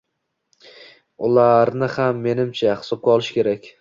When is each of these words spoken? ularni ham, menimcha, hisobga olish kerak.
ularni 1.27 1.91
ham, 1.97 2.25
menimcha, 2.25 2.75
hisobga 2.81 3.13
olish 3.19 3.35
kerak. 3.37 3.69